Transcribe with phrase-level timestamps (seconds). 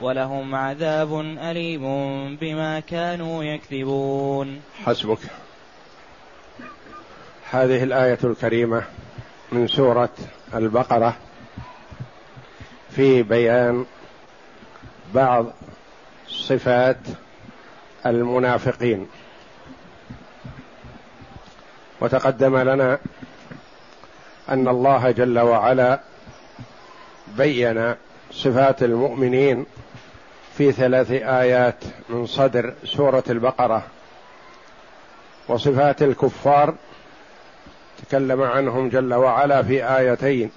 [0.00, 1.82] ولهم عذاب أليم
[2.36, 4.60] بما كانوا يكذبون.
[4.84, 5.18] حسبك.
[7.50, 8.82] هذه الآية الكريمة
[9.52, 10.10] من سورة
[10.54, 11.16] البقرة
[12.90, 13.86] في بيان
[15.14, 15.46] بعض
[16.28, 16.96] صفات
[18.06, 19.08] المنافقين.
[22.00, 22.98] وتقدم لنا
[24.48, 26.00] أن الله جل وعلا
[27.36, 27.94] بين
[28.32, 29.66] صفات المؤمنين
[30.58, 33.82] في ثلاث آيات من صدر سورة البقرة.
[35.48, 36.74] وصفات الكفار
[38.02, 40.50] تكلم عنهم جل وعلا في آيتين.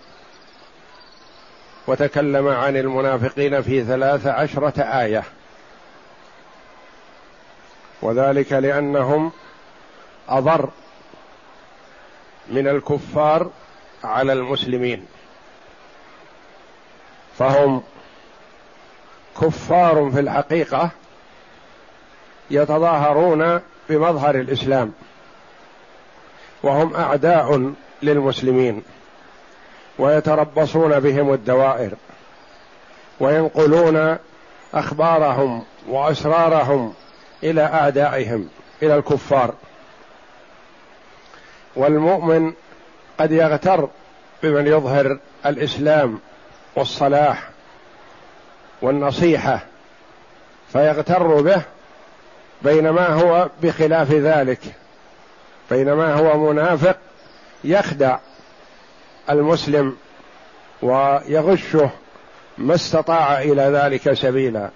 [1.87, 5.23] وتكلم عن المنافقين في ثلاث عشرة آية.
[8.01, 9.31] وذلك لأنهم
[10.29, 10.69] أضر
[12.47, 13.51] من الكفار
[14.03, 15.05] على المسلمين.
[17.37, 17.83] فهم
[19.41, 20.89] كفار في الحقيقة
[22.51, 24.93] يتظاهرون بمظهر الإسلام
[26.63, 28.83] وهم أعداء للمسلمين
[29.99, 31.91] ويتربصون بهم الدوائر
[33.19, 34.17] وينقلون
[34.73, 36.93] أخبارهم وأسرارهم
[37.43, 38.49] إلى أعدائهم
[38.83, 39.53] إلى الكفار.
[41.75, 42.53] والمؤمن
[43.19, 43.89] قد يغتر
[44.43, 46.19] بمن يظهر الإسلام
[46.75, 47.49] والصلاح
[48.85, 49.59] والنصيحة
[50.73, 51.61] فيغتر به
[52.61, 54.59] بينما هو بخلاف ذلك
[55.71, 56.97] بينما هو منافق
[57.63, 58.17] يخدع
[59.29, 59.95] المسلم
[60.81, 61.89] ويغشه
[62.57, 64.69] ما استطاع إلى ذلك سبيلا.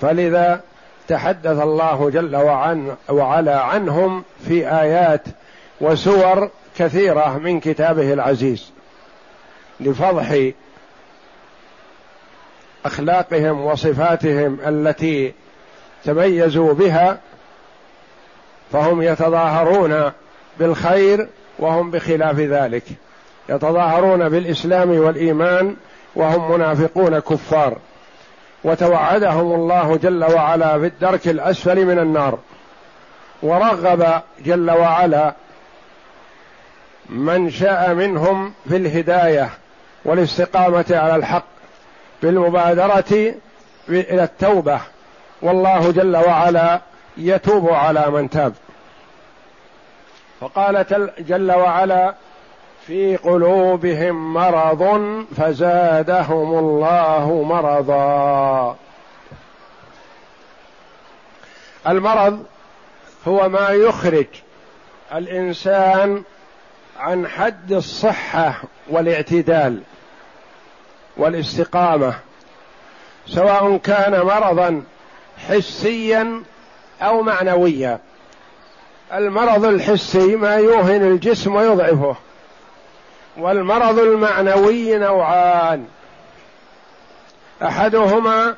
[0.00, 0.60] فلذا
[1.08, 2.36] تحدث الله جل
[3.08, 5.22] وعلا عنهم في آيات
[5.80, 8.72] وسور كثيرة من كتابه العزيز
[9.80, 10.50] لفضح
[12.84, 15.34] أخلاقهم وصفاتهم التي
[16.04, 17.18] تميزوا بها
[18.72, 20.12] فهم يتظاهرون
[20.58, 21.28] بالخير
[21.58, 22.82] وهم بخلاف ذلك.
[23.48, 25.76] يتظاهرون بالإسلام والإيمان
[26.14, 27.78] وهم منافقون كفار.
[28.64, 32.38] وتوعدهم الله جل وعلا في الدرك الأسفل من النار.
[33.42, 35.34] ورغب جل وعلا
[37.08, 39.50] من شاء منهم في الهداية
[40.04, 41.57] والاستقامة على الحق.
[42.22, 43.34] بالمبادرة
[43.88, 44.80] إلى التوبة.
[45.42, 46.80] والله جل وعلا
[47.16, 48.52] يتوب على من تاب.
[50.40, 50.84] فقال
[51.18, 52.14] جل وعلا
[52.86, 55.02] في قلوبهم مرض
[55.36, 58.76] فزادهم الله مرضا.
[61.88, 62.44] المرض
[63.28, 64.26] هو ما يخرج
[65.14, 66.22] الإنسان
[66.98, 69.80] عن حد الصحة والاعتدال.
[71.18, 72.14] والاستقامة
[73.26, 74.82] سواء كان مرضا
[75.48, 76.42] حسيا
[77.02, 77.98] أو معنويا.
[79.12, 82.16] المرض الحسي ما يوهن الجسم ويضعفه
[83.36, 85.86] والمرض المعنوي نوعان.
[87.62, 88.56] أحدهما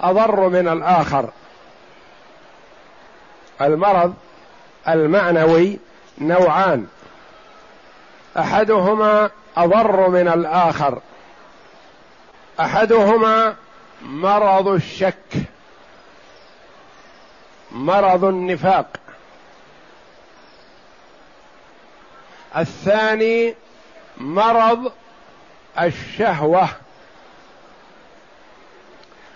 [0.00, 1.28] أضر من الآخر.
[3.60, 4.14] المرض
[4.88, 5.78] المعنوي
[6.18, 6.86] نوعان.
[8.38, 10.98] أحدهما أضر من الآخر.
[12.60, 13.56] أحدهما
[14.02, 15.34] مرض الشك
[17.72, 18.86] مرض النفاق.
[22.56, 23.54] الثاني
[24.16, 24.92] مرض
[25.80, 26.68] الشهوة.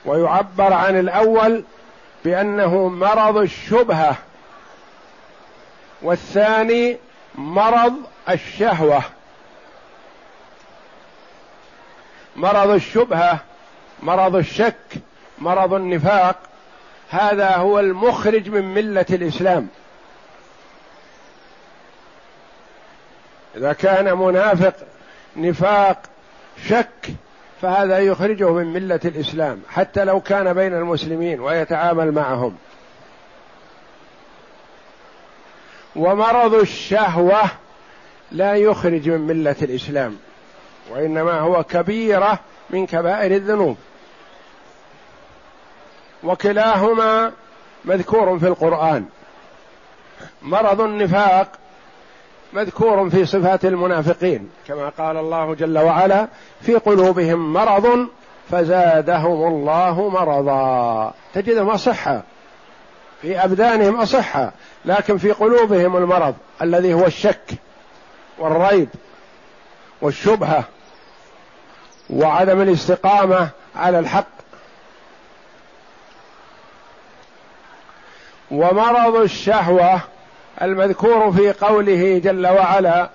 [0.04, 1.64] ويعبر عن الأول
[2.24, 4.16] بأنه مرض الشبهة
[6.02, 6.98] والثاني
[7.34, 7.94] مرض
[8.28, 9.02] الشهوة.
[12.36, 13.40] مرض الشبهة
[14.02, 14.76] مرض الشك
[15.38, 16.36] مرض النفاق
[17.10, 19.68] هذا هو المخرج من ملة الإسلام.
[23.56, 24.74] إذا كان منافق
[25.36, 26.02] نفاق
[26.68, 27.08] شك
[27.62, 32.56] فهذا يخرجه من ملة الإسلام حتى لو كان بين المسلمين ويتعامل معهم.
[35.96, 37.42] ومرض الشهوة
[38.32, 40.16] لا يخرج من ملة الإسلام.
[40.90, 42.38] وإنما هو كبيرة
[42.70, 43.76] من كبائر الذنوب.
[46.24, 47.32] وكلاهما
[47.84, 49.04] مذكور في القرآن.
[50.42, 51.48] مرض النفاق
[52.52, 54.50] مذكور في صفات المنافقين.
[54.68, 56.28] كما قال الله جل وعلا
[56.60, 58.08] في قلوبهم مرض
[58.50, 61.14] فزادهم الله مرضا.
[61.34, 62.22] تجدهم اصحه
[63.22, 64.52] في أبدانهم اصحه
[64.84, 67.50] لكن في قلوبهم المرض الذي هو الشك
[68.38, 68.88] والريب
[70.00, 70.64] والشبهة
[72.10, 74.26] وعدم الاستقامة على الحق.
[78.50, 80.00] ومرض الشهوة
[80.62, 83.10] المذكور في قوله جل وعلا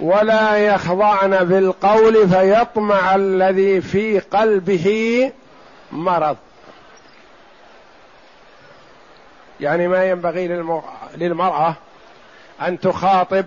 [0.00, 5.32] ولا يخضعن بالقول فيطمع الذي في قلبه
[5.92, 6.36] مرض.
[9.60, 10.48] يعني ما ينبغي
[11.16, 11.74] للمرأة
[12.62, 13.44] أن تخاطب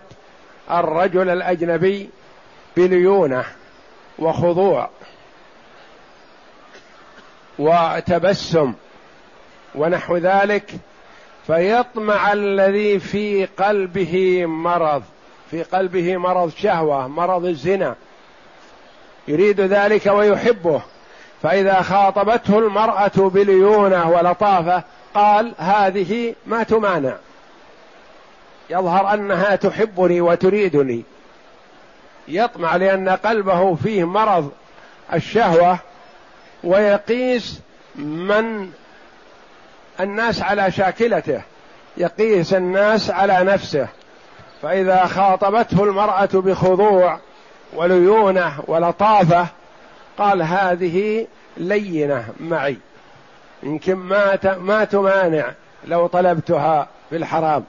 [0.72, 2.10] الرجل الأجنبي
[2.78, 3.46] بليونة.
[4.19, 4.90] وخضوع
[7.60, 8.74] وتبسم
[9.75, 10.72] ونحو ذلك
[11.48, 15.04] فيطمع الذي في قلبه مرض
[15.52, 17.96] في قلبه مرض شهوة مرض الزنا.
[19.28, 20.81] يريد ذلك ويحبه.
[21.44, 27.16] فإذا خاطبته المرأة بليونه ولطافة قال هذه ما تمانع.
[28.70, 31.04] يظهر أنها تحبني وتريدني.
[32.27, 34.51] يطمع لأن قلبه فيه مرض
[35.13, 35.79] الشهوة
[36.63, 37.62] ويقيس
[37.95, 38.71] من
[40.00, 41.41] الناس على شاكلته
[41.97, 43.88] يقيس الناس على نفسه.
[44.62, 47.19] فإذا خاطبته المرأة بخضوع
[47.74, 49.47] وليونة ولطافة
[50.18, 51.27] قال هذه
[51.57, 52.77] لينة معي.
[53.63, 55.53] يمكن ما ما تمانع
[55.85, 57.63] لو طلبتها في الحرام.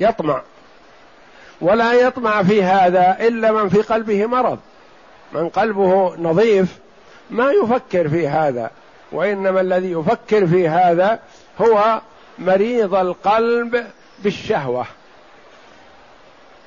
[0.00, 0.42] يطمع.
[1.60, 4.58] ولا يطمع في هذا إلا من في قلبه مرض.
[5.32, 6.78] من قلبه نظيف
[7.30, 8.70] ما يفكر في هذا
[9.12, 11.18] وإنما الذي يفكر في هذا
[11.60, 12.00] هو
[12.38, 13.86] مريض القلب
[14.18, 14.86] بالشهوة.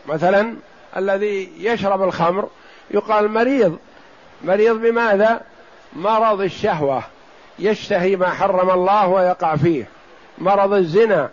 [0.08, 0.56] مثلا
[0.98, 2.50] الذي يشرب الخمر
[2.92, 3.78] يقال مريض.
[4.44, 5.42] مريض بماذا؟
[5.94, 7.04] مرض الشهوة.
[7.60, 9.88] يشتهي ما حرم الله ويقع فيه.
[10.38, 11.30] مرض الزنا.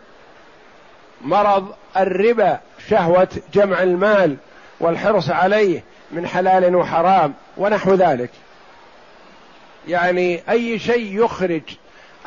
[1.20, 4.36] مرض الربا شهوة جمع المال
[4.80, 5.82] والحرص عليه
[6.12, 8.30] من حلال وحرام ونحو ذلك.
[9.88, 11.62] يعني أي شيء يخرج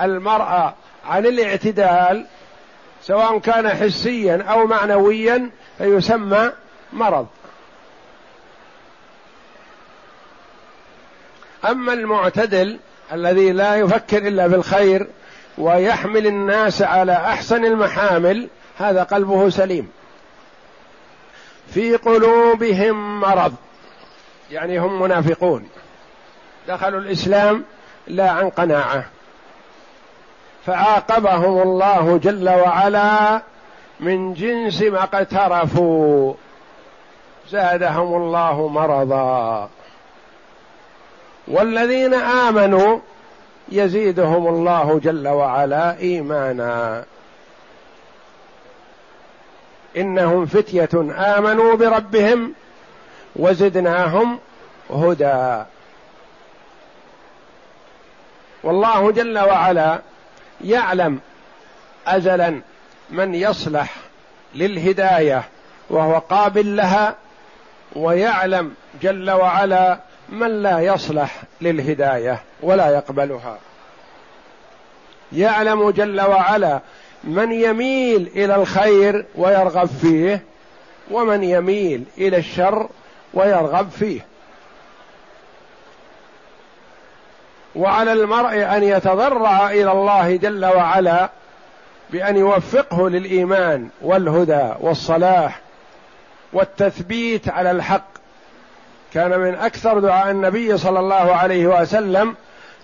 [0.02, 0.74] المرأة
[1.06, 2.26] عن الاعتدال
[3.04, 6.52] سواء كان حسيا أو معنويا فيسمى
[6.94, 7.28] مرض.
[11.70, 12.80] أما المعتدل
[13.14, 15.08] الذي لا يفكر إلا بالخير
[15.58, 18.48] ويحمل الناس على أحسن المحامل
[18.80, 19.90] هذا قلبه سليم.
[21.74, 23.54] في قلوبهم مرض
[24.52, 25.70] يعني هم منافقون.
[26.68, 27.64] دخلوا الإسلام
[28.08, 29.06] لا عن قناعة.
[30.66, 33.42] فعاقبهم الله جل وعلا
[34.00, 36.34] من جنس ما اقترفوا
[37.50, 39.70] زادهم الله مرضا.
[41.48, 43.00] والذين آمنوا
[43.70, 47.06] يزيدهم الله جل وعلا إيمانا.
[50.00, 52.54] إنهم فتية آمنوا بربهم
[53.36, 54.40] وزدناهم
[54.90, 55.64] هدى.
[58.64, 60.00] والله جل وعلا
[60.64, 61.20] يعلم
[62.08, 62.62] أزلا
[63.10, 63.96] من يصلح
[64.56, 65.44] للهداية
[65.90, 67.16] وهو قابل لها
[67.96, 73.58] ويعلم جل وعلا من لا يصلح للهداية ولا يقبلها.
[75.32, 76.80] يعلم جل وعلا
[77.24, 80.44] من يميل إلى الخير ويرغب فيه
[81.12, 82.90] ومن يميل إلى الشر
[83.34, 84.26] ويرغب فيه.
[87.76, 91.30] وعلى المرء أن يتضرع إلى الله جل وعلا
[92.10, 95.60] بأن يوفقه للإيمان والهدى والصلاح
[96.54, 98.10] والتثبيت على الحق.
[99.14, 102.36] كان من أكثر دعاء النبي صلى الله عليه وسلم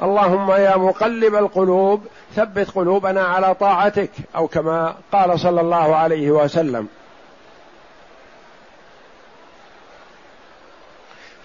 [0.04, 6.88] اللهم يا مقلب القلوب ثبت قلوبنا على طاعتك أو كما قال صلى الله عليه وسلم.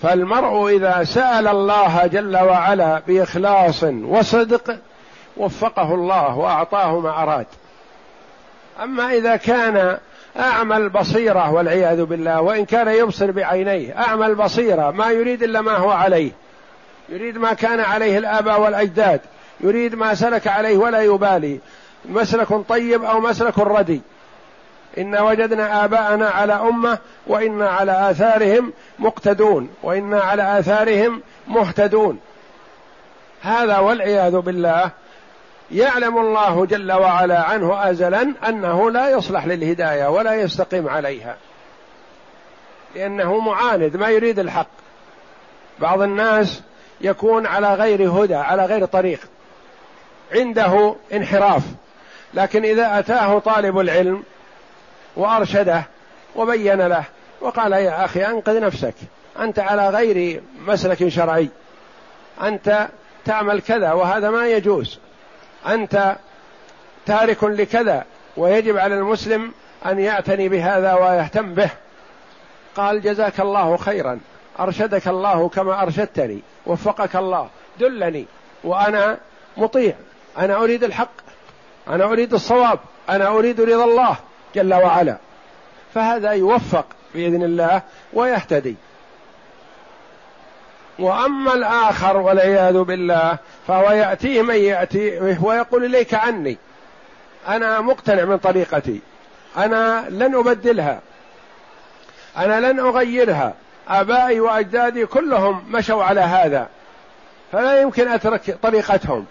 [0.03, 4.77] فالمرء إذا سأل الله جل وعلا بإخلاص وصدق
[5.37, 7.47] وفقه الله وأعطاه ما أراد.
[8.83, 9.99] أما إذا كان
[10.39, 15.91] اعمى البصيره والعياذ بالله وإن كان يبصر بعينيه اعمى البصيره ما يريد إلا ما هو
[15.91, 16.31] عليه.
[17.11, 19.21] يريد ما كان عليه الآباء والأجداد
[19.61, 21.61] يريد ما سلك عليه ولا يبالي
[22.05, 24.01] مسلك طيب أو مسلك ردي.
[24.99, 32.21] إنا وجدنا آباءنا على أمة وإنا على آثارهم مقتدون وإنا على آثارهم مهتدون.
[33.43, 34.91] هذا والعياذ بالله
[35.71, 41.37] يعلم الله جل وعلا عنه ازلا أنه لا يصلح للهداية ولا يستقيم عليها.
[42.95, 44.71] لأنه معاند ما يريد الحق.
[45.79, 46.63] بعض الناس
[47.01, 49.21] يكون على غير هدى على غير طريق.
[50.33, 51.63] عنده انحراف.
[52.35, 54.23] لكن إذا أتاه طالب العلم
[55.17, 55.83] وأرشده
[56.37, 57.05] وبين له
[57.41, 58.95] وقال يا أخي أنقذ نفسك.
[59.41, 61.49] أنت على غير مسلك شرعي.
[62.43, 62.89] أنت
[63.25, 64.99] تعمل كذا وهذا ما يجوز.
[65.67, 66.17] أنت
[67.07, 68.05] تارك لكذا
[68.37, 69.53] ويجب على المسلم
[69.87, 71.71] أن يعتني بهذا ويهتم به.
[72.77, 74.21] قال جزاك الله خيرا.
[74.61, 76.41] أرشدك الله كما أرشدتني.
[76.67, 77.49] وفقك الله.
[77.81, 78.27] دلني.
[78.65, 79.19] وأنا
[79.57, 79.95] مطيع.
[80.39, 81.11] أنا أريد الحق.
[81.89, 82.79] أنا أريد الصواب.
[83.11, 84.17] أنا أريد رضا الله
[84.55, 85.17] جل وعلا.
[85.95, 88.77] فهذا يوفق بإذن الله ويهتدي.
[90.99, 96.59] وأما الآخر والعياذ بالله فهو يأتيه من يأتي ويقول إليك عني.
[97.49, 99.01] أنا مقتنع من طريقتي.
[99.57, 101.01] أنا لن أبدلها.
[102.37, 103.55] أنا لن أغيرها.
[103.91, 106.69] آبائي وأجدادي كلهم مشوا على هذا
[107.53, 109.27] فلا يمكن أترك طريقتهم.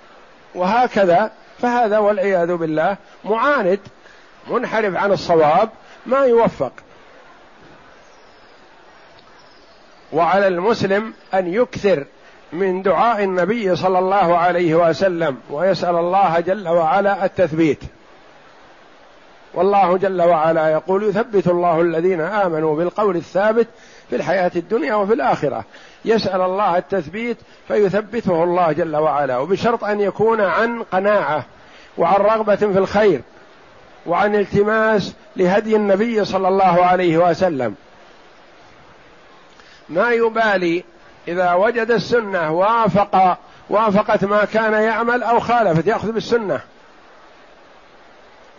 [0.56, 3.80] وهكذا فهذا والعياذ بالله معاند
[4.48, 5.70] منحرف عن الصواب
[6.06, 6.72] ما يوفق.
[10.14, 12.06] وعلى المسلم أن يكثر
[12.54, 17.80] من دعاء النبي صلى الله عليه وسلم ويسأل الله جل وعلا التثبيت.
[19.54, 23.68] والله جل وعلا يقول يثبت الله الذين آمنوا بالقول الثابت
[24.10, 25.64] في الحياة الدنيا وفي الآخرة.
[26.06, 27.38] يسأل الله التثبيت
[27.68, 29.38] فيثبته الله جل وعلا.
[29.38, 31.46] وبشرط أن يكون عن قناعة
[31.98, 33.22] وعن رغبة في الخير
[34.06, 37.76] وعن التماس لهدي النبي صلى الله عليه وسلم.
[39.90, 40.84] ما يبالي
[41.28, 43.38] إذا وجد السنة وافق
[43.70, 46.60] وافقت ما كان يعمل أو خالفت يأخذ بالسنة.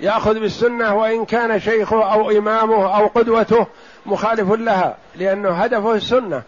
[0.00, 3.66] يأخذ بالسنة وإن كان شيخه أو إمامه أو قدوته
[4.06, 6.42] مخالف لها لأنه هدفه السنة.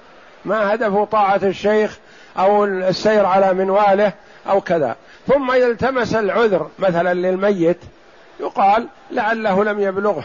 [0.44, 1.98] ما هدفه طاعة الشيخ
[2.38, 4.12] أو السير على منواله
[4.48, 4.96] أو كذا.
[5.28, 7.78] ثم إذا التمس العذر مثلا للميت
[8.40, 10.24] يقال لعله لم يبلغه.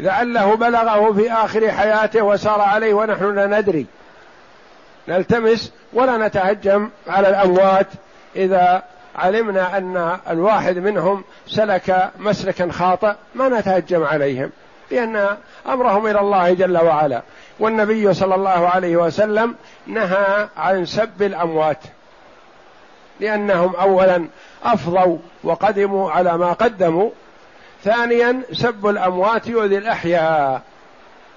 [0.00, 3.86] لعله بلغه في آخر حياته وسار عليه ونحن لا ندري.
[5.08, 7.86] نلتمس ولا نتهجم على الأموات
[8.36, 8.82] إذا
[9.16, 14.50] علمنا أن الواحد منهم سلك مسلكا خاطئ ما نتهجم عليهم
[14.90, 15.36] لأن
[15.68, 17.22] أمرهم إلى الله جل وعلا.
[17.60, 19.54] والنبي صلى الله عليه وسلم
[19.86, 21.78] نهى عن سب الأموات
[23.20, 24.26] لأنهم أولا
[24.64, 27.10] أفضوا وقدموا على ما قدموا
[27.84, 30.62] ثانيا سب الأموات يؤذي الأحياء.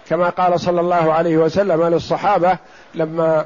[0.09, 2.57] كما قال صلى الله عليه وسلم للصحابة
[2.95, 3.45] لما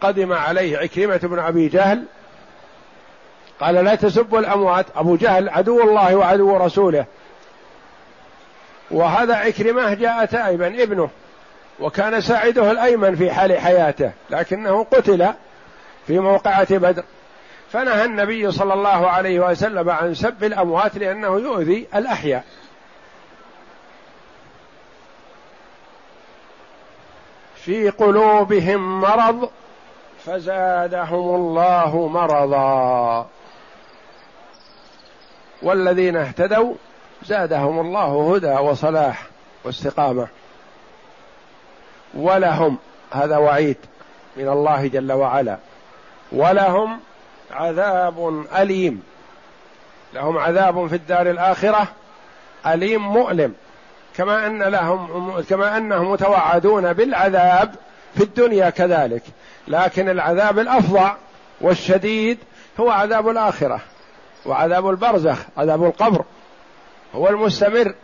[0.00, 2.04] قدم عليه عكرمة بن أبي جهل
[3.62, 4.86] قال لا تسبوا الأموات.
[4.96, 7.04] أبو جهل عدو الله وعدو رسوله.
[8.90, 11.10] وهذا عكرمة جاء تائبا ابنه
[11.80, 15.32] وكان ساعده الأيمن في حال حياته لكنه قتل
[16.06, 17.04] في موقعة بدر.
[17.72, 22.44] فنهى النبي صلى الله عليه وسلم عن سب الأموات لأنه يؤذي الأحياء.
[27.54, 29.50] في قلوبهم مرض
[30.24, 33.26] فزادهم الله مرضا.
[35.62, 36.74] والذين اهتدوا
[37.26, 39.26] زادهم الله هدى وصلاح
[39.64, 40.26] واستقامة.
[42.14, 42.78] ولهم
[43.12, 43.76] هذا وعيد
[44.36, 45.56] من الله جل وعلا.
[46.32, 47.00] ولهم
[47.50, 49.02] عذاب أليم.
[50.14, 51.88] لهم عذاب في الدار الآخرة
[52.66, 53.54] أليم مؤلم.
[54.16, 57.74] كما أن لهم كما أنهم متوعدون بالعذاب
[58.14, 59.22] في الدنيا كذلك.
[59.68, 61.16] لكن العذاب الأفظع
[61.60, 62.38] والشديد
[62.80, 63.80] هو عذاب الآخرة.
[64.46, 66.24] وعذاب البرزخ عذاب القبر.
[67.14, 67.94] هو المستمر.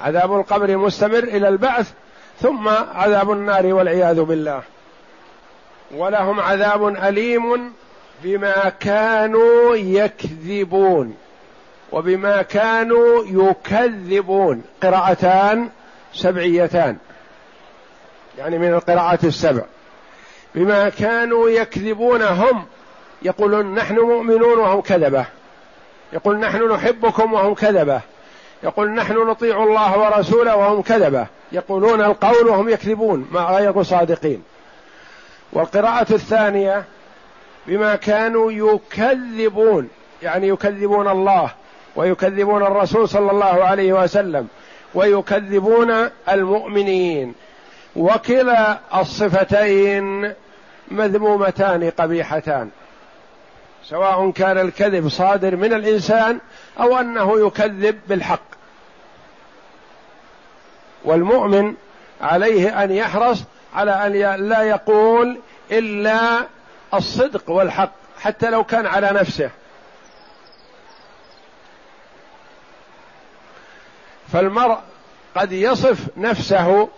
[0.00, 1.92] عذاب القبر مستمر إلى البعث
[2.40, 4.62] ثم عذاب النار والعياذ بالله.
[5.94, 7.72] ولهم عذاب أليم
[8.22, 11.16] بما كانوا يكذبون
[11.92, 14.62] وبما كانوا يكذبون.
[14.82, 15.68] قراءتان
[16.14, 16.96] سبعيتان
[18.38, 19.62] يعني من القراءات السبع.
[20.54, 22.66] بما كانوا يكذبون هم
[23.22, 25.24] يقولون نحن مؤمنون وهم كذبة.
[26.12, 28.00] يقول نحن نحبكم وهم كذبة.
[28.62, 31.26] يقول نحن نطيع الله ورسوله وهم كذبة.
[31.52, 33.28] يقولون القول وهم يكذبون.
[33.32, 34.42] ما غير صادقين.
[35.52, 36.84] والقراءة الثانية
[37.66, 39.88] بما كانوا يكذبون.
[40.22, 41.50] يعني يكذبون الله
[41.96, 44.48] ويكذبون الرسول صلى الله عليه وسلم
[44.94, 47.34] ويكذبون المؤمنين.
[47.96, 50.32] وكلا الصفتين
[50.90, 52.70] مذمومتان قبيحتان.
[53.90, 56.40] سواء كان الكذب صادر من الإنسان
[56.80, 58.48] أو أنه يكذب بالحق.
[61.04, 61.74] والمؤمن
[62.20, 64.12] عليه أن يحرص على أن
[64.48, 65.38] لا يقول
[65.70, 66.46] إلا
[66.94, 69.50] الصدق والحق حتى لو كان على نفسه.
[74.32, 74.78] فالمرء
[75.36, 76.88] قد يصف نفسه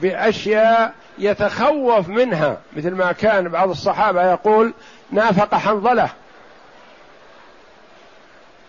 [0.00, 4.74] بأشياء يتخوف منها مثل ما كان بعض الصحابة يقول
[5.10, 6.10] نافق حنظلة.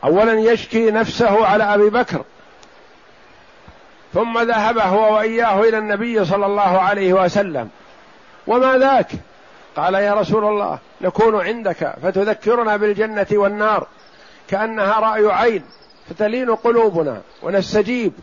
[0.06, 2.24] اولا يشكي نفسه على أبي بكر
[4.14, 7.70] ثم ذهب هو وإياه إلى النبي صلى الله عليه وسلم.
[8.48, 9.12] وما ذاك؟
[9.76, 13.88] قال يا رسول الله نكون عندك فتذكرنا بالجنة والنار
[14.50, 15.64] كأنها رأي عين
[16.10, 18.14] فتلين قلوبنا ونستجيب.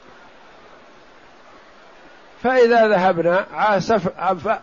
[2.42, 3.46] فإذا ذهبنا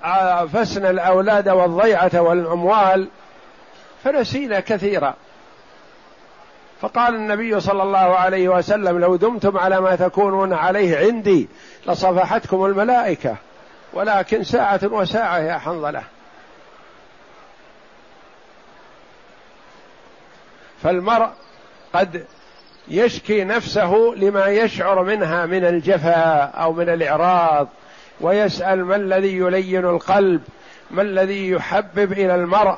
[0.04, 3.08] عافسنا الأولاد والضيعة والأموال
[4.04, 5.14] فنسينا كثيرا.
[6.82, 11.48] فقال النبي صلى الله عليه وسلم لو دمتم على ما تكونون عليه عندي
[11.88, 13.36] لصفحتكم الملائكة
[13.94, 16.04] ولكن ساعة وساعة يا حنظلة.
[20.84, 21.30] فالمرء
[21.94, 22.26] قد
[22.88, 27.68] يشكي نفسه لما يشعر منها من الجفاء أو من الإعراض
[28.22, 30.42] ويسأل ما الذي يلين القلب
[30.92, 32.78] ما الذي يحبب إلى المرء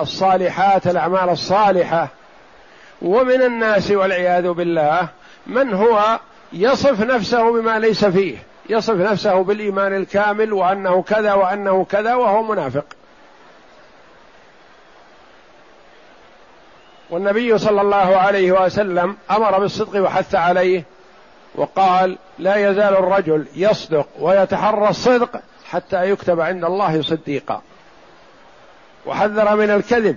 [0.00, 2.08] الصالحات الأعمال الصالحة.
[3.02, 5.08] ومن الناس والعياذ بالله
[5.46, 6.20] من هو
[6.52, 8.38] يصف نفسه بما ليس فيه
[8.70, 12.84] يصف نفسه بالإيمان الكامل وأنه كذا وأنه كذا وهو منافق.
[17.10, 20.84] والنبي صلى الله عليه وسلم أمر بالصدق وحث عليه
[21.54, 25.40] وقال لا يزال الرجل يصدق ويتحرى الصدق
[25.70, 27.62] حتى يكتب عند الله صديقا
[29.06, 30.16] وحذر من الكذب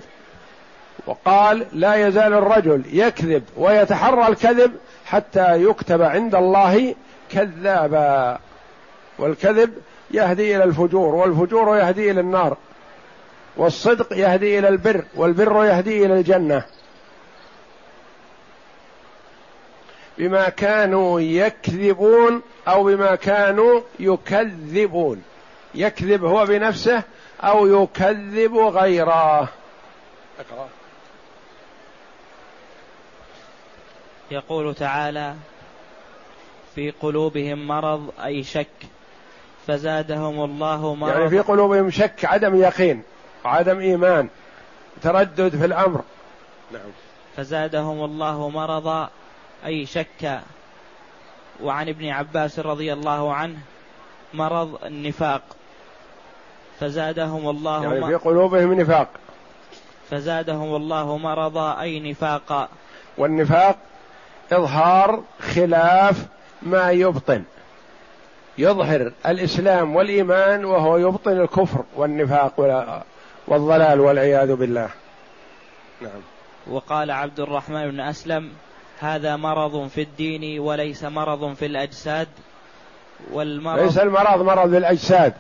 [1.08, 4.72] وقال لا يزال الرجل يكذب ويتحرى الكذب
[5.06, 6.96] حتى يكتب عند الله
[7.32, 8.40] كذابا.
[9.20, 9.74] والكذب
[10.12, 12.58] يهدي إلى الفجور والفجور يهدي إلى النار
[13.58, 16.64] والصدق يهدي إلى البر والبر يهدي إلى الجنة.
[20.18, 25.24] بما كانوا يكذبون أو بما كانوا يكذبون.
[25.76, 27.04] يكذب هو بنفسه
[27.42, 29.50] أو يكذب غيره.
[30.40, 30.68] أقرأ.
[34.32, 35.36] يقول تعالى
[36.76, 38.68] في قلوبهم مرض أي شك
[39.68, 41.12] فزادهم الله مرض.
[41.12, 43.04] يعني في قلوبهم شك عدم يقين
[43.46, 44.30] وعدم إيمان
[45.02, 46.02] تردد في الأمر.
[46.72, 46.92] نعم.
[47.38, 49.10] فزادهم الله مرضا
[49.66, 50.42] أي شك.
[51.64, 53.58] وعن ابن عباس رضي الله عنه
[54.34, 55.42] مرض النفاق.
[56.80, 59.10] فزادهم الله يعني في قلوبهم نفاق.
[60.10, 62.70] فزادهم الله مرضا أي نفاقا.
[63.18, 63.78] والنفاق
[64.52, 66.26] إظهار خلاف
[66.62, 67.44] ما يبطن.
[68.58, 72.60] يظهر الإسلام والإيمان وهو يبطن الكفر والنفاق
[73.48, 74.90] والضلال والعياذ بالله.
[76.02, 76.22] نعم.
[76.68, 78.50] وقال عبد الرحمن بن أسلم
[79.00, 82.28] هذا مرض في الدين وليس مرض في الأجساد.
[83.32, 85.34] والمرض ليس المرض مرض في الأجساد.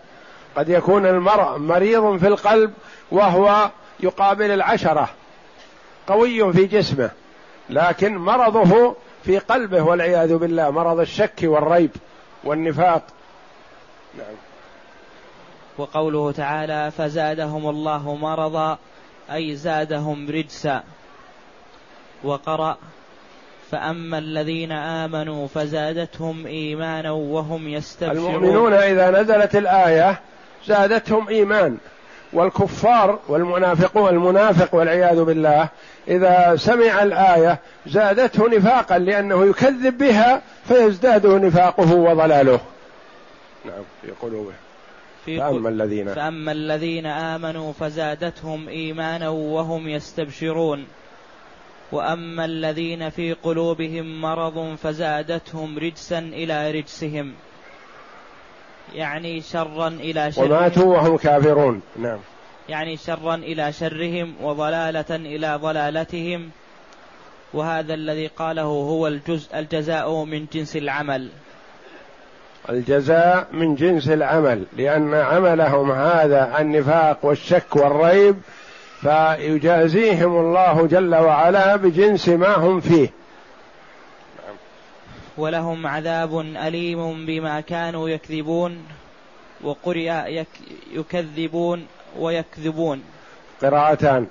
[0.55, 2.73] قد يكون المرء مريض في القلب
[3.11, 3.69] وهو
[3.99, 5.09] يقابل العشرة
[6.07, 7.09] قوي في جسمه.
[7.69, 11.91] لكن مرضه في قلبه والعياذ بالله مرض الشك والريب
[12.43, 13.03] والنفاق.
[14.17, 14.35] نعم.
[15.77, 18.77] وقوله تعالى فزادهم الله مرضا
[19.31, 20.83] أي زادهم رجسا.
[22.23, 22.77] وقرأ
[23.71, 28.35] فأما الذين آمنوا فزادتهم إيمانا وهم يستبشرون.
[28.35, 30.19] المؤمنون إذا نزلت الآية
[30.65, 31.77] زادتهم إيمان.
[32.33, 35.69] والكفار والمنافقون المنافق والعياذ بالله
[36.07, 42.59] إذا سمع الآية زادته نفاقا لأنه يكذب بها فيزداد نفاقه وضلاله.
[43.65, 44.53] نعم في قلوبه
[45.27, 50.85] فأما الذين فأما الذين آمنوا فزادتهم إيمانا وهم يستبشرون.
[51.91, 57.33] وأما الذين في قلوبهم مرض فزادتهم رجسا إلى رجسهم.
[58.95, 60.51] يعني شرا إلى شرهم.
[60.51, 61.81] وماتوا وهم كافرون.
[61.99, 62.19] نعم.
[62.69, 66.49] يعني شرا إلى شرهم وضلالة إلى ضلالتهم.
[67.53, 71.29] وهذا الذي قاله هو الجزء الجزاء من جنس العمل.
[72.69, 78.35] الجزاء من جنس العمل لأن عملهم هذا النفاق والشك والريب
[79.01, 83.20] فيجازيهم الله جل وعلا بجنس ما هم فيه.
[85.37, 88.83] ولهم عذاب أليم بما كانوا يكذبون
[89.63, 90.47] وقرئ يك
[90.93, 91.87] يكذبون
[92.19, 93.03] ويكذبون.
[93.61, 94.27] قراءتان.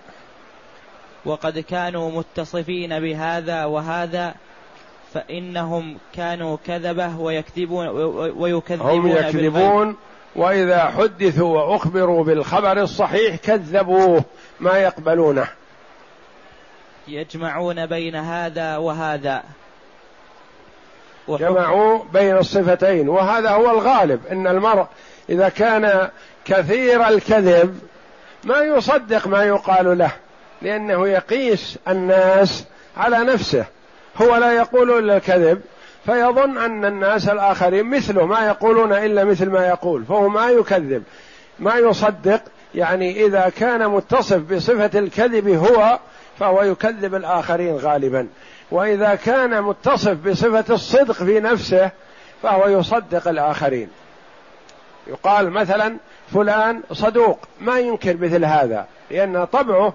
[1.25, 4.35] وقد كانوا متصفين بهذا وهذا
[5.15, 7.89] فإنهم كانوا كذبة ويكذبون
[8.37, 9.97] ويكذبون هم يكذبون
[10.37, 14.25] وإذا حدثوا وأخبروا بالخبر الصحيح كذبوه
[14.61, 15.49] ما يقبلونه.
[17.09, 19.43] يجمعون بين هذا وهذا.
[21.38, 23.09] جمعوا بين الصفتين.
[23.09, 24.87] وهذا هو الغالب إن المرء
[25.29, 26.09] إذا كان
[26.45, 27.79] كثير الكذب
[28.45, 30.12] ما يصدق ما يقال له
[30.62, 32.64] لأنه يقيس الناس
[32.97, 33.64] على نفسه.
[34.23, 35.61] هو لا يقول الا الكذب
[36.07, 41.03] فيظن أن الناس الآخرين مثله ما يقولون إلا مثل ما يقول فهو ما يكذب.
[41.59, 42.40] ما يصدق
[42.75, 45.99] يعني إذا كان متصف بصفة الكذب هو
[46.38, 48.29] فهو يكذب الآخرين غالبا.
[48.70, 51.90] وإذا كان متصف بصفة الصدق في نفسه
[52.42, 53.90] فهو يصدق الآخرين.
[55.06, 55.96] يقال مثلا
[56.35, 59.94] فلان صدوق ما ينكر مثل هذا لأن طبعه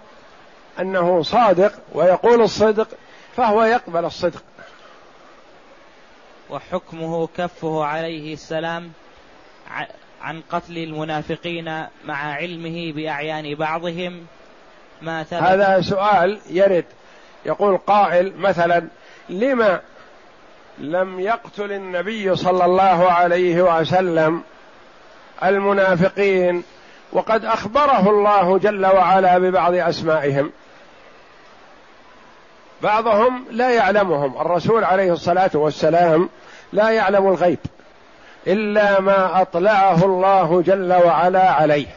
[0.80, 2.88] أنه صادق ويقول الصدق
[3.36, 4.44] فهو يقبل الصدق.
[6.50, 8.92] وحكمه كفه عليه السلام
[10.22, 14.26] عن قتل المنافقين مع علمه بأعيان بعضهم.
[15.02, 16.86] ما ثبت هذا سؤال يرد.
[17.46, 18.88] يقول قائل مثلا
[19.30, 19.80] لما
[20.78, 24.42] لم يقتل النبي صلى الله عليه وسلم
[25.44, 26.64] المنافقين
[27.14, 30.52] وقد أخبره الله جل وعلا ببعض أسمائهم.
[32.82, 36.30] بعضهم لا يعلمهم الرسول عليه الصلاة والسلام
[36.74, 37.60] لا يعلم الغيب
[38.48, 41.88] إلا ما أطلعه الله جل وعلا عليه.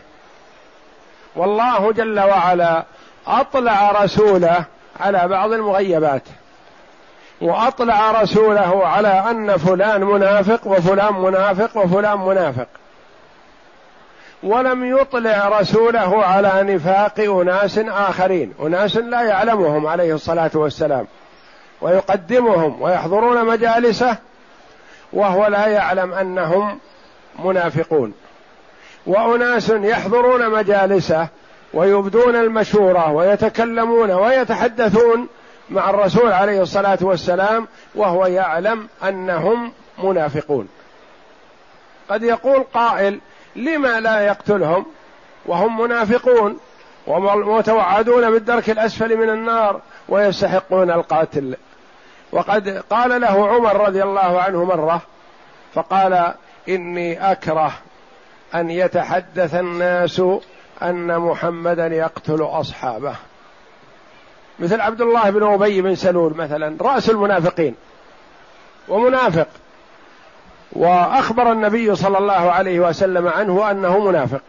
[1.37, 2.85] والله جل وعلا
[3.27, 4.65] أطلع رسوله
[5.01, 6.23] على بعض المغيبات.
[7.41, 12.67] وأطلع رسوله على أن فلان منافق وفلان منافق وفلان منافق.
[14.43, 18.55] ولم يطلع رسوله على نفاق أناس آخرين.
[18.61, 21.07] أناس لا يعلمهم عليه الصلاة والسلام.
[21.81, 24.17] ويقدمهم ويحضرون مجالسه
[25.13, 26.79] وهو لا يعلم أنهم
[27.45, 28.15] منافقون.
[29.07, 31.29] وأناس يحضرون مجالسه
[31.75, 35.29] ويبدون المشورة ويتكلمون ويتحدثون
[35.71, 40.69] مع الرسول عليه الصلاة والسلام وهو يعلم أنهم منافقون.
[42.11, 43.21] قد يقول قائل
[43.57, 44.87] لما لا يقتلهم
[45.47, 46.59] وهم منافقون
[47.07, 51.57] ومتوعدون بالدرك الأسفل من النار ويستحقون القاتل.
[52.33, 55.01] وقد قال له عمر رضي الله عنه مرة
[55.75, 56.35] فقال
[56.69, 57.73] إني أكره
[58.55, 60.23] أن يتحدث الناس
[60.83, 63.15] أن محمدا يقتل أصحابه.
[64.59, 67.75] مثل عبد الله بن أبي بن سلول مثلا رأس المنافقين.
[68.89, 69.49] ومنافق.
[70.73, 74.43] وأخبر النبي صلى الله عليه وسلم عنه أنه منافق.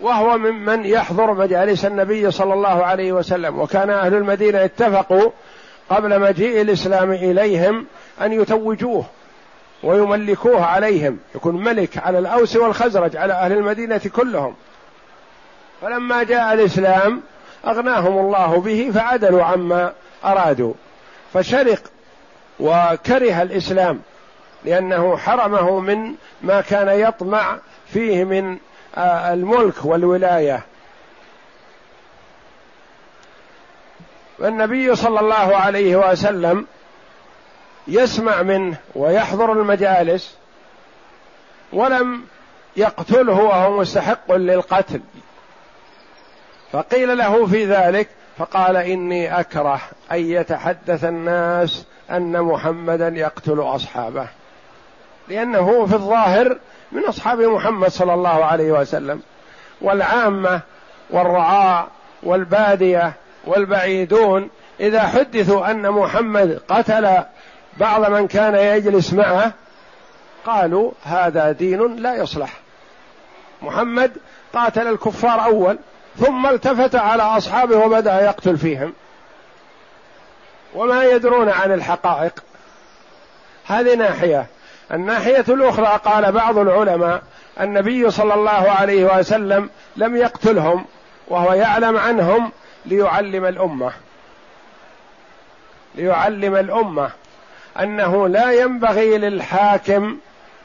[0.00, 3.58] وهو ممن يحضر مجالس النبي صلى الله عليه وسلم.
[3.58, 5.30] وكان أهل المدينة اتفقوا
[5.90, 7.86] قبل مجيء الإسلام إليهم
[8.22, 9.04] أن يتوجوه.
[9.82, 14.54] ويملكوه عليهم يكون ملك على الأوس والخزرج على أهل المدينة كلهم.
[15.82, 17.22] فلما جاء الإسلام
[17.66, 19.92] أغناهم الله به فعدلوا عما
[20.24, 20.74] أرادوا.
[21.34, 21.82] فشرق
[22.60, 24.00] وكره الإسلام
[24.64, 27.58] لأنه حرمه من ما كان يطمع
[27.92, 28.58] فيه من
[28.96, 30.62] آه، الملك والولاية.
[34.38, 36.66] والنبي صلى الله عليه وسلم
[37.88, 40.36] يسمع منه ويحضر المجالس
[41.72, 42.24] ولم
[42.76, 45.00] يقتله وهو مستحق للقتل.
[46.72, 49.80] فقيل له في ذلك فقال إني أكره
[50.12, 54.28] أن يتحدث الناس أن محمدا يقتل أصحابه
[55.28, 56.58] لأنه في الظاهر
[56.92, 59.22] من أصحاب محمد صلى الله عليه وسلم
[59.80, 60.60] والعامة
[61.10, 61.88] والرعاء
[62.22, 63.12] والبادية
[63.44, 67.22] والبعيدون إذا حدثوا أن محمد قتل
[67.76, 69.52] بعض من كان يجلس معه
[70.46, 72.52] قالوا هذا دين لا يصلح.
[73.62, 74.12] محمد
[74.54, 75.78] قاتل الكفار أول
[76.18, 78.92] ثم التفت على أصحابه وبدأ يقتل فيهم.
[80.74, 82.42] وما يدرون عن الحقائق.
[83.66, 84.46] هذه ناحية.
[84.92, 87.22] الناحية الأخرى قال بعض العلماء
[87.60, 90.84] النبي صلى الله عليه وسلم لم يقتلهم
[91.28, 92.52] وهو يعلم عنهم
[92.84, 93.92] ليعلم الأمة.
[95.94, 97.10] ليعلم الأمة.
[97.80, 100.18] أنه لا ينبغي للحاكم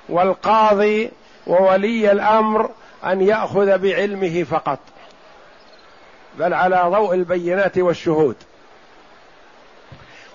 [0.09, 1.11] والقاضي
[1.47, 2.69] وولي الأمر
[3.05, 4.79] أن يأخذ بعلمه فقط
[6.39, 8.35] بل على ضوء البينات والشهود.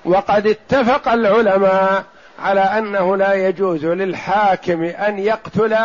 [0.05, 2.05] وقد اتفق العلماء
[2.39, 5.77] على أنه لا يجوز للحاكم أن يقتل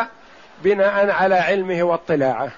[0.63, 2.51] بناء على علمه واطلاعه.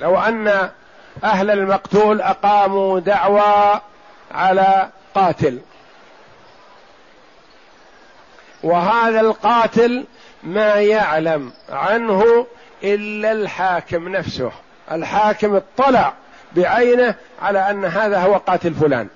[0.00, 0.70] لو أن
[1.24, 3.80] أهل المقتول أقاموا دعوى
[4.30, 5.58] على قاتل.
[8.62, 10.04] وهذا القاتل
[10.42, 12.46] ما يعلم عنه
[12.84, 14.52] إلا الحاكم نفسه.
[14.92, 16.12] الحاكم اطلع
[16.56, 19.08] بعينه على أن هذا هو قاتل فلان.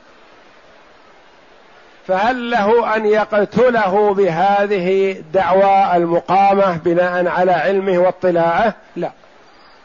[2.06, 9.10] فهل له أن يقتله بهذه الدعوى المقامة بناء على علمه واطلاعه؟ لا.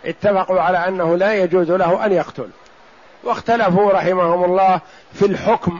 [0.06, 2.50] اتفقوا على أنه لا يجوز له أن يقتل.
[3.24, 4.82] واختلفوا رحمهم الله
[5.14, 5.80] في الحكم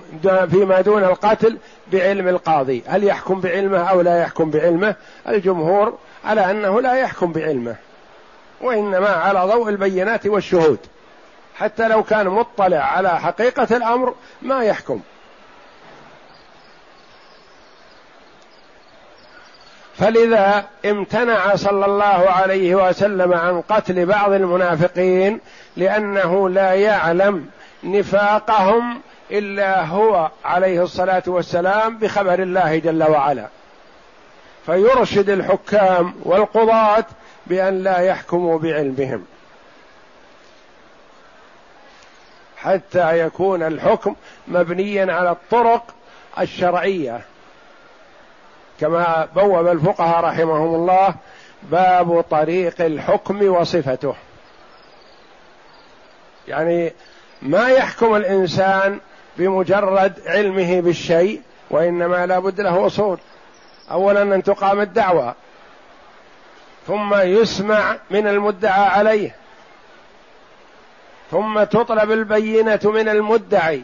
[0.52, 1.58] فيما دون القتل
[1.92, 2.84] بعلم القاضي.
[2.88, 4.96] هل يحكم بعلمه أو لا يحكم بعلمه؟
[5.28, 7.76] الجمهور على أنه لا يحكم بعلمه
[8.62, 10.80] وإنما على ضوء البينات والشهود.
[11.56, 15.02] حتى لو كان مطلع على حقيقة الأمر ما يحكم.
[19.98, 25.40] فلذا امتنع صلى الله عليه وسلم عن قتل بعض المنافقين
[25.78, 27.50] لأنه لا يعلم
[27.84, 29.02] نفاقهم
[29.32, 33.48] إلا هو عليه الصلاة والسلام بخبر الله جل وعلا.
[34.66, 37.06] فيرشد الحكام والقضاة
[37.48, 39.26] بأن لا يحكموا بعلمهم.
[42.58, 44.16] حتى يكون الحكم
[44.48, 45.84] مبنيا على الطرق
[46.40, 47.22] الشرعية.
[48.82, 51.16] كما بوب الفقهاء رحمهم الله
[51.64, 54.16] باب طريق الحكم وصفته.
[56.48, 56.94] يعني
[57.42, 59.00] ما يحكم الإنسان
[59.38, 63.20] بمجرد علمه بالشيء وإنما لا بد له أصول.
[63.92, 65.36] اولا أن تقام الدعوة
[66.88, 69.36] ثم يسمع من المدعى عليه
[71.32, 73.84] ثم تطلب البينة من المدعي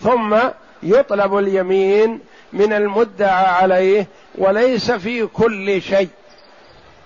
[0.00, 0.36] ثم
[0.82, 2.20] يطلب اليمين
[2.54, 4.06] من المدعى عليه
[4.38, 6.08] وليس في كل شيء.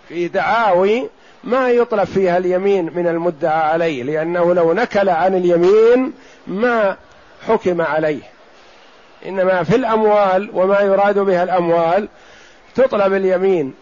[0.08, 1.08] في دعاوي
[1.44, 6.12] ما يطلب فيها اليمين من المدعى عليه لأنه لو نكل عن اليمين
[6.46, 6.96] ما
[7.48, 8.22] حكم عليه.
[9.26, 12.08] إنما في الأموال وما يراد بها الأموال
[12.74, 13.74] تطلب اليمين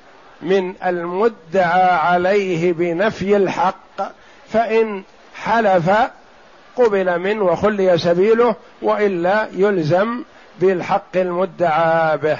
[0.42, 4.12] من المدعى عليه بنفي الحق
[4.48, 5.02] فإن
[5.34, 5.90] حلف
[6.76, 10.22] قبل منه وخلي سبيله وإلا يلزم
[10.60, 12.38] بالحق المدعى به.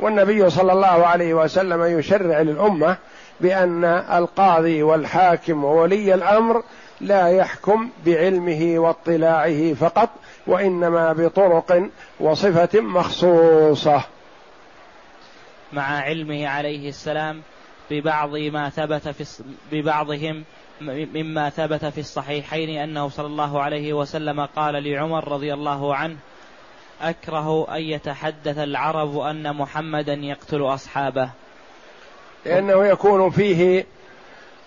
[0.00, 2.96] والنبي صلى الله عليه وسلم يشرع للأمة
[3.40, 6.62] بأن القاضي والحاكم وولي الأمر
[7.00, 10.08] لا يحكم بعلمه واطلاعه فقط
[10.46, 11.88] وإنما بطرق
[12.20, 14.02] وصفة مخصوصة.
[15.72, 17.42] مع علمه عليه السلام
[17.90, 20.44] ببعض ما ثبت في ببعضهم
[21.14, 26.16] مما ثبت في الصحيحين أنه صلى الله عليه وسلم قال لعمر رضي الله عنه
[27.00, 31.30] أكره أن يتحدث العرب أن محمدا يقتل أصحابه.
[32.46, 33.84] لأنه يكون فيه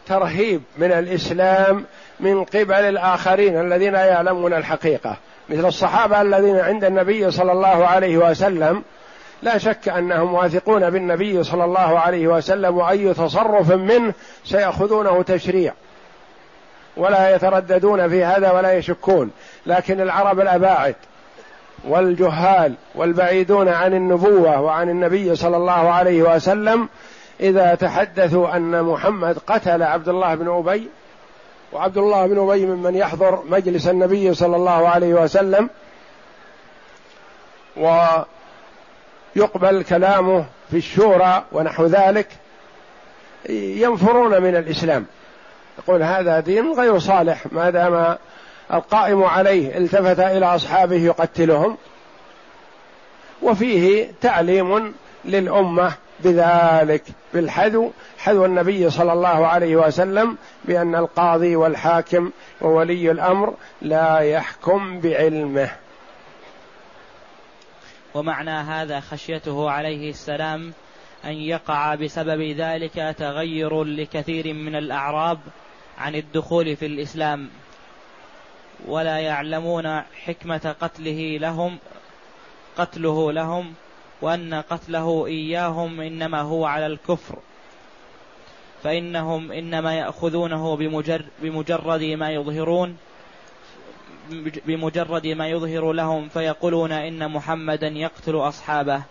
[0.05, 1.85] ترهيب من الإسلام
[2.19, 5.17] من قبل الآخرين الذين يعلمون الحقيقة.
[5.49, 8.83] مثل الصحابة الذين عند النبي صلى الله عليه وسلم
[9.41, 14.13] لا شك أنهم واثقون بالنبي صلى الله عليه وسلم وأي تصرف منه
[14.45, 15.73] سيأخذونه تشريع.
[16.97, 19.31] ولا يترددون في هذا ولا يشكون.
[19.65, 20.95] لكن العرب الأباعد
[21.83, 26.89] والجهال والبعيدون عن النبوة وعن النبي صلى الله عليه وسلم
[27.39, 30.89] إذا تحدثوا أن محمد قتل عبد الله بن أبي
[31.73, 35.69] وعبد الله بن أبي ممن يحضر مجلس النبي صلى الله عليه وسلم
[39.35, 42.27] ويقبل كلامه في الشورى ونحو ذلك
[43.49, 45.05] ينفرون من الإسلام.
[45.77, 48.17] يقول هذا دين غير صالح ما دام
[48.73, 51.77] القائم عليه التفت إلى أصحابه يقتلهم
[53.41, 54.93] وفيه تعليم
[55.25, 64.19] للأمة بذلك بالحذو حذو النبي صلى الله عليه وسلم بأن القاضي والحاكم وولي الأمر لا
[64.19, 65.69] يحكم بعلمه.
[68.13, 70.73] ومعنى هذا خشيته عليه السلام
[71.25, 75.39] أن يقع بسبب ذلك تغير لكثير من الأعراب
[75.97, 77.49] عن الدخول في الإسلام.
[78.87, 81.77] ولا يعلمون حكمة قتله لهم
[82.77, 83.73] قتله لهم
[84.21, 87.35] وأن قتله إياهم إنما هو على الكفر.
[88.83, 92.97] فإنهم إنما يأخذونه بمجرد, بمجرد ما يظهرون
[94.65, 99.01] بمجرد ما يظهر لهم فيقولون إن محمدا يقتل أصحابه.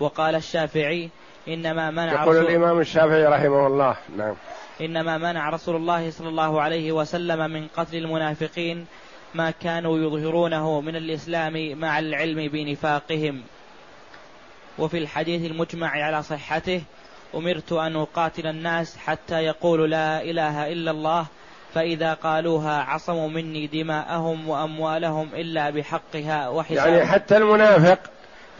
[0.00, 1.10] وقال الشافعي
[1.48, 3.96] إنما منع يقول الإمام الشافعي رحمه الله.
[4.16, 4.34] نعم.
[4.80, 8.86] إنما منع رسول الله صلى الله عليه وسلم من قتل المنافقين
[9.34, 13.42] ما كانوا يظهرونه من الإسلام مع العلم بنفاقهم.
[14.78, 16.82] وفي الحديث المجمع على صحته
[17.34, 21.26] أمرت أن أقاتل الناس حتى يقولوا لا إله إلا الله
[21.74, 26.94] فإذا قالوها عصموا مني دماءهم وأموالهم إلا بحقها وحسابهم.
[26.94, 27.98] يعني حتى المنافق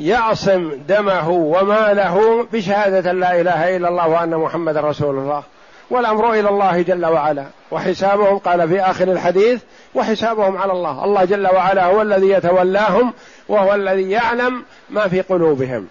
[0.01, 5.45] يعصم دمه وماله بشهادة لا إله إلا الله وأن محمد رسول الله.
[5.91, 7.45] والأمر إلى الله جل وعلا.
[7.71, 9.63] وحسابهم قال في آخر الحديث
[9.95, 11.05] وحسابهم على الله.
[11.05, 13.13] الله جل وعلا هو الذي يتولاهم
[13.49, 15.89] وهو الذي يعلم ما في قلوبهم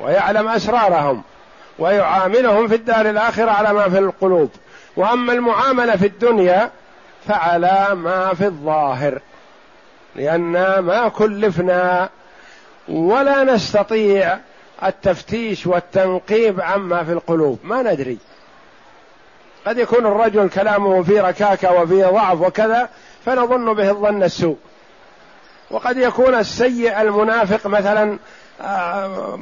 [0.00, 1.22] ويعلم أسرارهم
[1.78, 4.50] ويعاملهم في الدار الآخرة على ما في القلوب.
[4.96, 6.70] وأما المعاملة في الدنيا
[7.28, 9.18] فعلى ما في الظاهر
[10.16, 12.08] لأننا ما كلفنا
[12.88, 14.38] ولا نستطيع
[14.84, 17.58] التفتيش والتنقيب عما في القلوب.
[17.64, 18.18] ما ندري.
[19.66, 22.88] قد يكون الرجل كلامه في ركاكة وفي ضعف وكذا
[23.24, 24.56] فنظن به الظن السوء.
[25.70, 28.18] وقد يكون السيء المنافق مثلا
[28.60, 29.38] آه،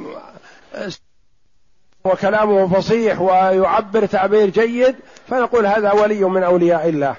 [2.05, 4.95] وكلامه فصيح ويعبر تعبير جيد
[5.27, 7.15] فنقول هذا ولي من أولياء الله.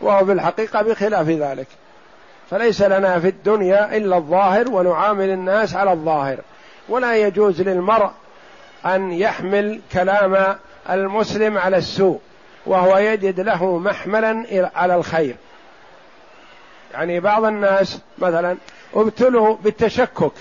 [0.00, 1.66] وهو في الحقيقة بخلاف ذلك.
[2.50, 6.38] فليس لنا في الدنيا إلا الظاهر ونعامل الناس على الظاهر.
[6.88, 8.10] ولا يجوز للمرء
[8.86, 10.56] أن يحمل كلام
[10.90, 12.20] المسلم على السوء.
[12.66, 15.36] وهو يجد له محملا على الخير.
[16.92, 18.56] يعني بعض الناس مثلا
[18.94, 20.32] ابتلوا بالتشكك.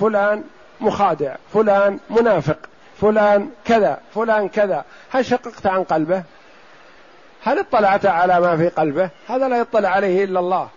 [0.00, 0.44] فلان
[0.80, 2.58] مخادع فلان منافق
[3.00, 4.84] فلان كذا فلان كذا.
[5.10, 6.22] هل شققت عن قلبه؟
[7.44, 10.68] هل اطلعت على ما في قلبه؟ هذا لا يطلع عليه إلا الله.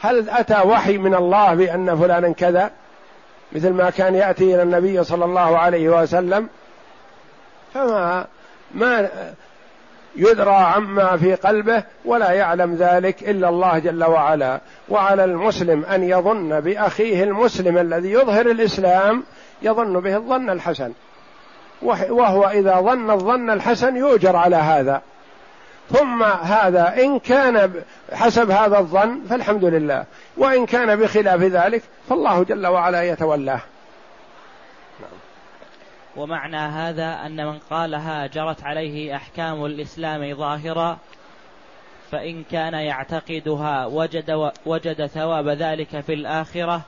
[0.00, 2.70] هل أتى وحي من الله بأن فلانا كذا؟
[3.52, 6.48] مثل ما كان يأتي إلى النبي صلى الله عليه وسلم.
[7.74, 8.26] فما
[8.74, 9.08] ما
[10.16, 14.60] يدرى عما في قلبه ولا يعلم ذلك إلا الله جل وعلا.
[14.88, 19.24] وعلى المسلم أن يظن بأخيه المسلم الذي يظهر الإسلام
[19.62, 20.92] يظن به الظن الحسن.
[22.10, 25.02] وهو إذا ظن الظن الحسن يؤجر على هذا.
[25.90, 27.72] ثم هذا إن كان
[28.12, 30.04] حسب هذا الظن فالحمد لله.
[30.36, 33.60] وإن كان بخلاف ذلك فالله جل وعلا يتولاه.
[36.16, 40.98] ومعنى هذا أن من قالها جرت عليه أحكام الإسلام ظاهرا
[42.12, 46.80] فإن كان يعتقدها وجد, وجد ثواب ذلك في الآخرة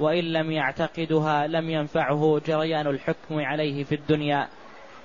[0.00, 4.48] وإن لم يعتقدها لم ينفعه جريان الحكم عليه في الدنيا.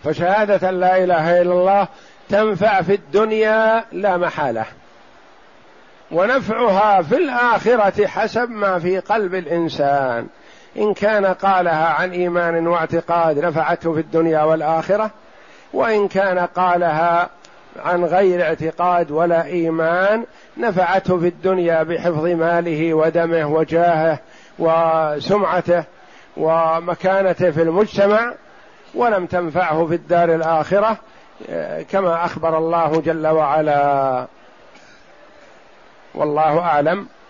[0.03, 1.87] فشهادة لا إله إلا الله
[2.29, 4.65] تنفع في الدنيا لا محالة.
[6.11, 10.27] ونفعها في الآخرة حسب ما في قلب الإنسان.
[10.77, 15.11] إن كان قالها عن إيمان واعتقاد نفعته في الدنيا والآخرة
[15.73, 17.29] وإن كان قالها
[17.79, 20.25] عن غير اعتقاد ولا إيمان
[20.57, 24.19] نفعته في الدنيا بحفظ ماله ودمه وجاهه
[24.59, 25.83] وسمعته
[26.37, 28.33] ومكانته في المجتمع
[28.95, 30.97] ولم تنفعه في الدار الآخرة
[31.91, 34.27] كما أخبر الله جل وعلا.
[36.15, 37.07] والله أعلم.